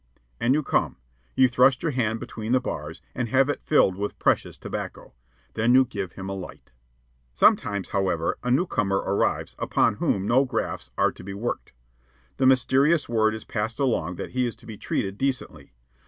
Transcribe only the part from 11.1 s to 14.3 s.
to be worked. The mysterious word is passed along